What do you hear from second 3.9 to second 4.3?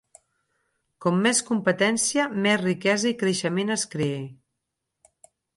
crea.